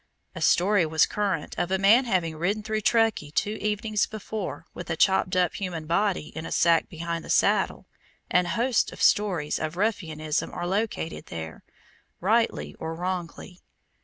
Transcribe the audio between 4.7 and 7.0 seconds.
with a chopped up human body in a sack